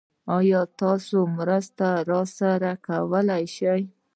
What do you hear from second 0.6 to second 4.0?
تاسې مرسته راسره کولی شئ؟